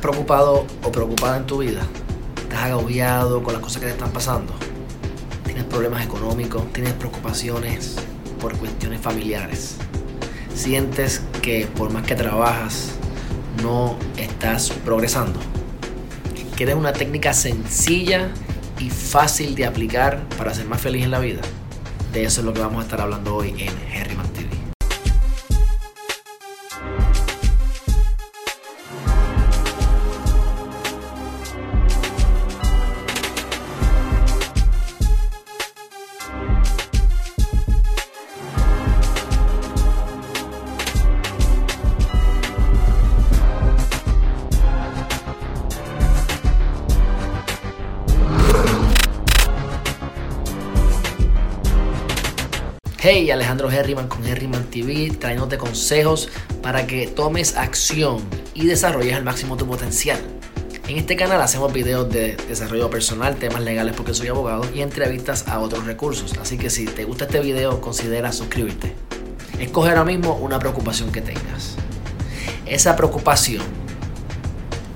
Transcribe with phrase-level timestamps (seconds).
[0.00, 1.82] preocupado o preocupada en tu vida?
[2.42, 4.52] ¿Estás agobiado con las cosas que te están pasando?
[5.44, 6.72] ¿Tienes problemas económicos?
[6.72, 7.96] ¿Tienes preocupaciones
[8.40, 9.76] por cuestiones familiares?
[10.54, 12.92] ¿Sientes que por más que trabajas
[13.62, 15.38] no estás progresando?
[16.56, 18.30] ¿Quieres una técnica sencilla
[18.78, 21.42] y fácil de aplicar para ser más feliz en la vida?
[22.12, 24.29] De eso es lo que vamos a estar hablando hoy en Herriman
[53.02, 56.28] Hey, Alejandro Herriman con Herriman TV, trayéndote consejos
[56.62, 58.20] para que tomes acción
[58.52, 60.20] y desarrolles al máximo tu potencial.
[60.86, 65.48] En este canal hacemos videos de desarrollo personal, temas legales porque soy abogado y entrevistas
[65.48, 66.36] a otros recursos.
[66.42, 68.92] Así que si te gusta este video, considera suscribirte.
[69.58, 71.76] Escoge ahora mismo una preocupación que tengas.
[72.66, 73.62] Esa preocupación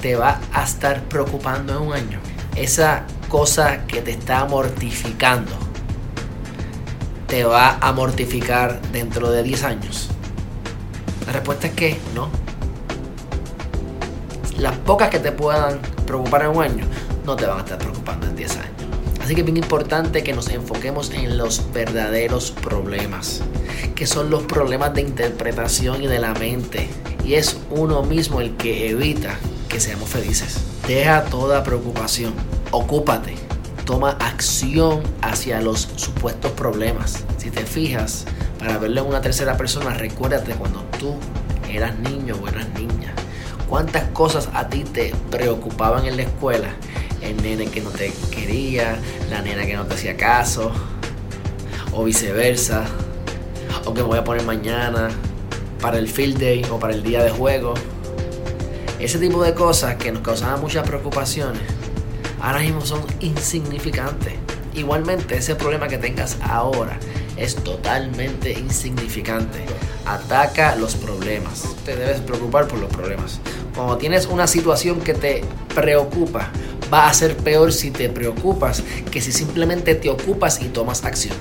[0.00, 2.18] te va a estar preocupando en un año.
[2.56, 5.69] Esa cosa que te está mortificando
[7.30, 10.08] te va a mortificar dentro de 10 años?
[11.26, 12.28] La respuesta es que no.
[14.58, 16.84] Las pocas que te puedan preocupar en un año
[17.24, 18.70] no te van a estar preocupando en 10 años.
[19.22, 23.42] Así que es bien importante que nos enfoquemos en los verdaderos problemas,
[23.94, 26.90] que son los problemas de interpretación y de la mente.
[27.24, 29.36] Y es uno mismo el que evita
[29.68, 30.58] que seamos felices.
[30.88, 32.34] Deja toda preocupación,
[32.72, 33.49] ocúpate
[33.84, 37.24] toma acción hacia los supuestos problemas.
[37.38, 38.26] Si te fijas,
[38.58, 41.16] para verlo en una tercera persona, recuérdate cuando tú
[41.70, 43.14] eras niño o eras niña.
[43.68, 46.68] ¿Cuántas cosas a ti te preocupaban en la escuela?
[47.22, 48.98] El nene que no te quería,
[49.30, 50.72] la nena que no te hacía caso,
[51.92, 52.84] o viceversa,
[53.84, 55.08] o que me voy a poner mañana
[55.80, 57.74] para el field day o para el día de juego.
[58.98, 61.62] Ese tipo de cosas que nos causaban muchas preocupaciones
[62.40, 64.34] ahora mismo son insignificantes.
[64.74, 66.98] Igualmente, ese problema que tengas ahora
[67.36, 69.64] es totalmente insignificante.
[70.06, 71.64] Ataca los problemas.
[71.84, 73.40] Te debes preocupar por los problemas.
[73.74, 75.42] Cuando tienes una situación que te
[75.74, 76.50] preocupa,
[76.92, 81.36] va a ser peor si te preocupas que si simplemente te ocupas y tomas acción.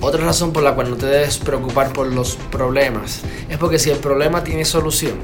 [0.00, 3.90] Otra razón por la cual no te debes preocupar por los problemas es porque si
[3.90, 5.14] el problema tiene solución,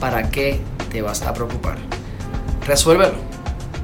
[0.00, 0.60] ¿para qué
[0.90, 1.78] te vas a preocupar?
[2.66, 3.33] Resuélvelo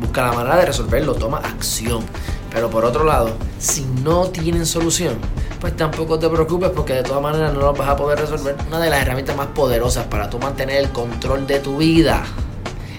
[0.01, 2.05] busca la manera de resolverlo, toma acción.
[2.51, 5.19] Pero por otro lado, si no tienen solución,
[5.61, 8.57] pues tampoco te preocupes porque de todas maneras no lo vas a poder resolver.
[8.67, 12.25] Una de las herramientas más poderosas para tú mantener el control de tu vida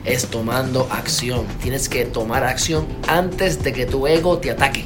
[0.05, 1.45] es tomando acción.
[1.61, 4.85] Tienes que tomar acción antes de que tu ego te ataque.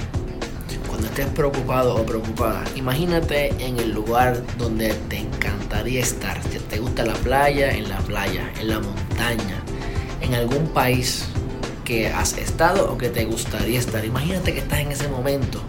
[0.88, 6.42] Cuando estés preocupado o preocupada, imagínate en el lugar donde te encantaría estar.
[6.44, 9.62] Si te gusta la playa, en la playa, en la montaña,
[10.22, 11.26] en algún país
[11.86, 14.04] que has estado o que te gustaría estar.
[14.04, 15.62] Imagínate que estás en ese momento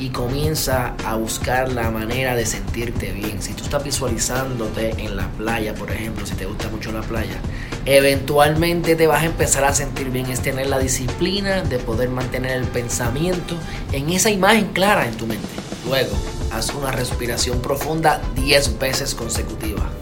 [0.00, 3.40] y comienza a buscar la manera de sentirte bien.
[3.42, 7.36] Si tú estás visualizándote en la playa, por ejemplo, si te gusta mucho la playa,
[7.84, 10.26] eventualmente te vas a empezar a sentir bien.
[10.26, 13.54] Es tener la disciplina de poder mantener el pensamiento
[13.92, 15.46] en esa imagen clara en tu mente.
[15.86, 16.16] Luego,
[16.50, 19.99] haz una respiración profunda 10 veces consecutiva.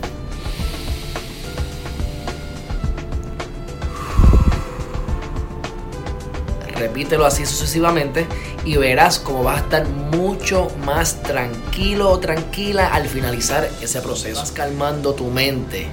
[6.78, 8.27] Repítelo así sucesivamente
[8.65, 14.41] y verás cómo vas a estar mucho más tranquilo o tranquila al finalizar ese proceso.
[14.41, 15.88] Vas calmando tu mente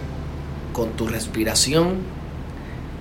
[0.72, 1.98] con tu respiración.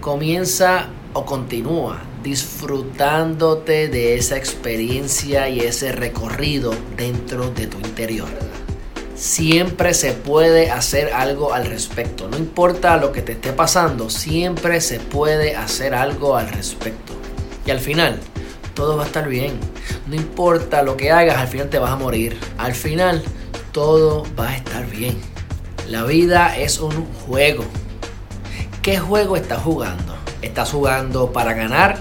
[0.00, 8.28] Comienza o continúa disfrutándote de esa experiencia y ese recorrido dentro de tu interior.
[9.14, 12.28] Siempre se puede hacer algo al respecto.
[12.28, 17.13] No importa lo que te esté pasando, siempre se puede hacer algo al respecto.
[17.66, 18.20] Y al final,
[18.74, 19.58] todo va a estar bien.
[20.06, 22.38] No importa lo que hagas, al final te vas a morir.
[22.58, 23.22] Al final,
[23.72, 25.16] todo va a estar bien.
[25.88, 27.64] La vida es un juego.
[28.82, 30.14] ¿Qué juego estás jugando?
[30.42, 31.98] ¿Estás jugando para ganar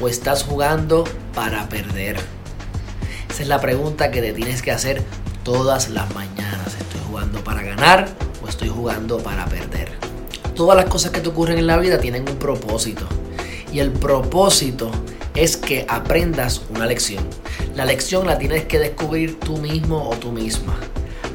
[0.00, 1.04] o estás jugando
[1.34, 2.16] para perder?
[3.30, 5.04] Esa es la pregunta que te tienes que hacer
[5.44, 6.74] todas las mañanas.
[6.80, 8.08] ¿Estoy jugando para ganar
[8.42, 9.90] o estoy jugando para perder?
[10.54, 13.06] Todas las cosas que te ocurren en la vida tienen un propósito.
[13.72, 14.90] Y el propósito
[15.34, 17.24] es que aprendas una lección.
[17.74, 20.78] La lección la tienes que descubrir tú mismo o tú misma.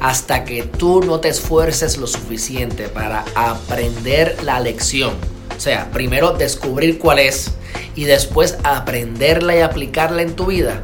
[0.00, 5.12] Hasta que tú no te esfuerces lo suficiente para aprender la lección.
[5.58, 7.52] sea, primero descubrir cuál es
[7.94, 10.82] y después aprenderla y aplicarla en tu vida.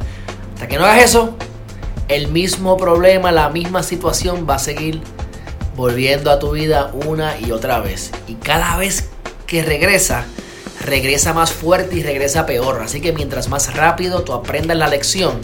[0.53, 1.35] Hasta que no hagas eso,
[2.07, 5.01] el mismo problema, la misma situación va a seguir
[5.75, 8.11] volviendo a tu vida una y otra vez.
[8.27, 9.09] Y cada vez
[9.45, 10.25] que regresa,
[10.89, 12.81] regresa más fuerte y regresa peor.
[12.81, 15.39] Así que mientras más rápido tú aprendas la lección,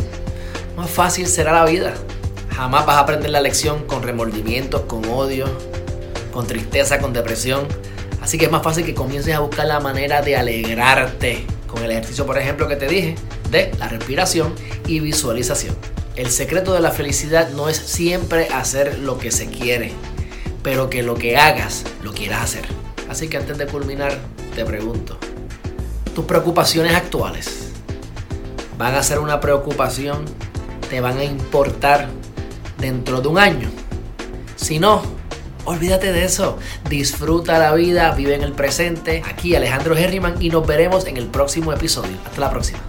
[0.75, 1.94] más fácil será la vida.
[2.56, 5.45] Jamás vas a aprender la lección con remordimiento, con odio,
[6.31, 7.68] con tristeza, con depresión.
[8.21, 11.92] Así que es más fácil que comiences a buscar la manera de alegrarte con el
[11.92, 13.15] ejercicio, por ejemplo, que te dije,
[13.51, 14.56] de la respiración
[14.88, 15.75] y visualización.
[16.15, 19.92] El secreto de la felicidad no es siempre hacer lo que se quiere,
[20.63, 22.65] pero que lo que hagas lo quieras hacer.
[23.09, 24.18] Así que antes de culminar,
[24.56, 25.19] te pregunto,
[26.16, 27.74] ¿tus preocupaciones actuales
[28.80, 30.26] van a ser una preocupación?
[30.90, 32.08] ¿Te van a importar
[32.80, 33.70] dentro de un año?
[34.56, 35.04] Si no,
[35.66, 36.58] olvídate de eso.
[36.90, 39.22] Disfruta la vida, vive en el presente.
[39.30, 42.18] Aquí Alejandro Herriman y nos veremos en el próximo episodio.
[42.26, 42.85] Hasta la próxima.